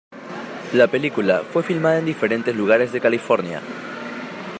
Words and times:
La 0.73 0.87
película 0.87 1.43
fue 1.43 1.61
filmada 1.61 1.99
en 1.99 2.05
diferentes 2.05 2.55
lugares 2.55 2.91
de 2.91 2.99
California. 3.01 3.61